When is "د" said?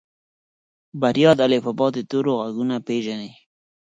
1.37-1.41, 1.93-1.97